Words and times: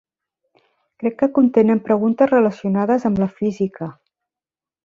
Crec 1.03 1.15
que 1.19 1.29
contenen 1.35 1.83
preguntes 1.89 2.33
relaciones 2.33 3.09
amb 3.11 3.25
la 3.25 3.31
física. 3.37 3.93